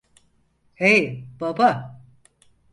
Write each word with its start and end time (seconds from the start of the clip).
Hey, 0.73 1.27
baba! 1.39 2.01